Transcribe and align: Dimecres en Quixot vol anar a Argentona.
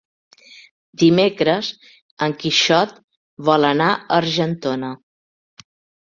Dimecres 1.01 1.67
en 2.27 2.33
Quixot 2.43 2.95
vol 3.49 3.67
anar 3.69 3.89
a 3.97 3.99
Argentona. 4.17 4.91